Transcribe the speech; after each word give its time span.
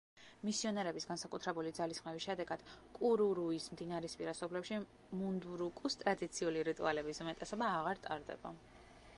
მისიონერების 0.47 1.03
განსაკუთრებული 1.09 1.73
ძალისხმევის 1.79 2.25
შედეგად 2.29 2.63
კურურუის 2.95 3.67
მდინარისპირა 3.75 4.35
სოფლებში 4.39 4.81
მუნდურუკუს 5.21 6.01
ტრადიციული 6.05 6.65
რიტუალების 6.71 7.23
უმეტესობა 7.27 7.73
აღარ 7.79 8.07
ტარდება. 8.09 8.59